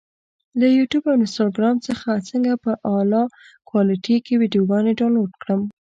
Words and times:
له 0.59 0.67
یوټیوب 0.77 1.03
او 1.11 1.17
انسټاګرام 1.21 1.75
څخه 1.87 2.09
څنګه 2.29 2.51
په 2.63 2.71
اعلی 2.89 3.23
کوالټي 3.69 4.17
کې 4.25 4.33
ویډیوګانې 4.41 4.93
ډاونلوډ 4.99 5.31
کړم؟ 5.41 5.61